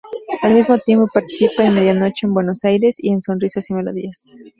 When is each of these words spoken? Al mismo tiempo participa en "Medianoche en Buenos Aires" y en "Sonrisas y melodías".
Al 0.41 0.55
mismo 0.55 0.79
tiempo 0.79 1.07
participa 1.13 1.63
en 1.63 1.75
"Medianoche 1.75 2.25
en 2.25 2.33
Buenos 2.33 2.65
Aires" 2.65 2.95
y 2.97 3.11
en 3.11 3.21
"Sonrisas 3.21 3.69
y 3.69 3.75
melodías". 3.75 4.33